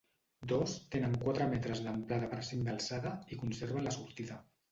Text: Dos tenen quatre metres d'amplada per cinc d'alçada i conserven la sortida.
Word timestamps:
Dos 0.51 0.71
tenen 0.95 1.17
quatre 1.23 1.47
metres 1.51 1.83
d'amplada 1.87 2.31
per 2.33 2.41
cinc 2.49 2.65
d'alçada 2.69 3.13
i 3.35 3.39
conserven 3.45 3.87
la 3.89 3.93
sortida. 3.99 4.39